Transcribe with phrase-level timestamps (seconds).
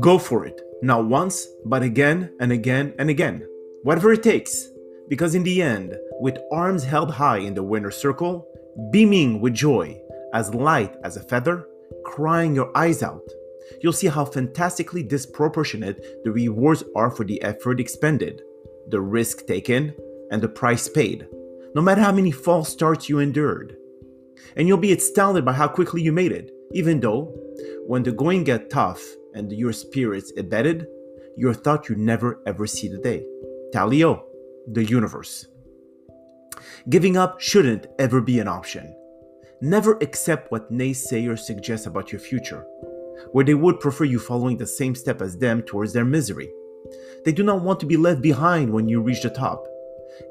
[0.00, 3.46] Go for it, not once, but again and again and again.
[3.82, 4.68] Whatever it takes.
[5.08, 8.46] Because in the end, with arms held high in the winner's circle,
[8.90, 10.00] beaming with joy,
[10.32, 11.66] as light as a feather,
[12.04, 13.22] crying your eyes out,
[13.80, 18.42] you'll see how fantastically disproportionate the rewards are for the effort expended,
[18.88, 19.94] the risk taken,
[20.30, 21.26] and the price paid,
[21.74, 23.76] no matter how many false starts you endured.
[24.56, 27.34] And you'll be astounded by how quickly you made it, even though,
[27.86, 29.02] when the going get tough
[29.34, 30.86] and your spirits embedded,
[31.36, 33.24] you thought you'd never ever see the day.
[33.74, 34.22] Talio,
[34.70, 35.46] the universe.
[36.88, 38.94] Giving up shouldn't ever be an option.
[39.60, 42.66] Never accept what naysayers suggest about your future,
[43.30, 46.50] where they would prefer you following the same step as them towards their misery.
[47.24, 49.64] They do not want to be left behind when you reach the top.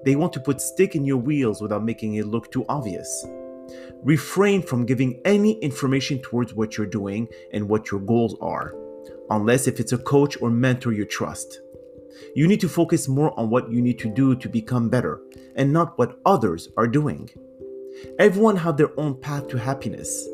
[0.04, 3.26] They want to put stick in your wheels without making it look too obvious.
[4.04, 8.74] Refrain from giving any information towards what you're doing and what your goals are,
[9.32, 11.60] unless if it's a coach or mentor you trust.
[12.36, 15.22] You need to focus more on what you need to do to become better
[15.56, 17.30] and not what others are doing.
[18.20, 20.28] Everyone have their own path to happiness,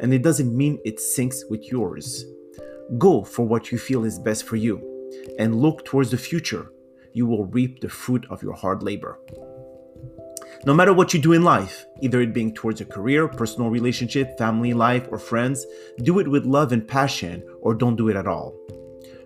[0.00, 2.24] and it doesn't mean it syncs with yours.
[2.96, 4.82] Go for what you feel is best for you
[5.38, 6.72] and look towards the future.
[7.12, 9.18] You will reap the fruit of your hard labor.
[10.66, 14.36] No matter what you do in life, either it being towards a career, personal relationship,
[14.36, 15.64] family life, or friends,
[15.98, 18.58] do it with love and passion or don't do it at all.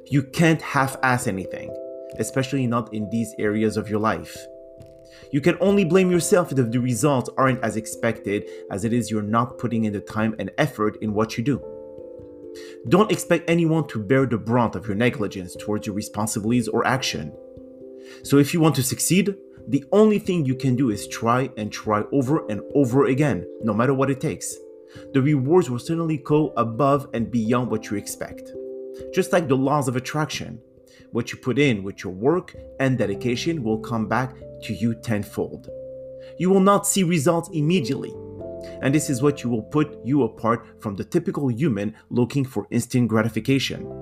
[0.07, 1.75] You can't half ass anything,
[2.19, 4.37] especially not in these areas of your life.
[5.31, 9.23] You can only blame yourself if the results aren't as expected as it is you're
[9.23, 11.63] not putting in the time and effort in what you do.
[12.89, 17.33] Don't expect anyone to bear the brunt of your negligence towards your responsibilities or action.
[18.23, 19.35] So, if you want to succeed,
[19.69, 23.73] the only thing you can do is try and try over and over again, no
[23.73, 24.55] matter what it takes.
[25.13, 28.53] The rewards will certainly go above and beyond what you expect.
[29.15, 30.61] Just like the laws of attraction,
[31.13, 35.69] what you put in with your work and dedication will come back to you tenfold.
[36.39, 38.13] You will not see results immediately,
[38.83, 42.67] and this is what you will put you apart from the typical human looking for
[42.71, 44.02] instant gratification.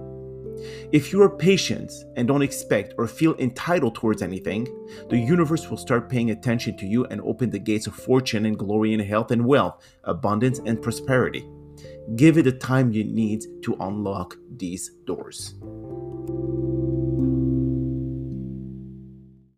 [0.93, 4.67] If you are patient and don't expect or feel entitled towards anything,
[5.09, 8.59] the universe will start paying attention to you and open the gates of fortune and
[8.59, 11.49] glory and health and wealth, abundance and prosperity.
[12.17, 15.55] Give it the time you need to unlock these doors.